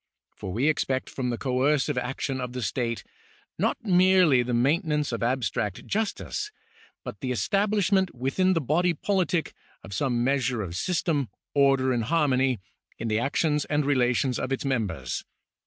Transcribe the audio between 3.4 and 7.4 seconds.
not merely the maintenance of abstract justice, but the